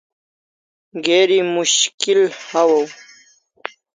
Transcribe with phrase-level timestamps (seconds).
[1.03, 2.87] Geri mushkil hawaw